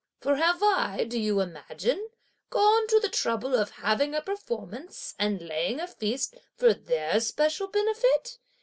For 0.19 0.35
have 0.37 0.63
I, 0.63 1.03
do 1.03 1.19
you 1.19 1.41
imagine, 1.41 2.07
gone 2.49 2.87
to 2.87 2.99
the 2.99 3.07
trouble 3.07 3.53
of 3.53 3.69
having 3.69 4.15
a 4.15 4.21
performance 4.23 5.13
and 5.19 5.43
laying 5.47 5.79
a 5.79 5.85
feast 5.85 6.33
for 6.57 6.73
their 6.73 7.19
special 7.19 7.67
benefit? 7.67 8.39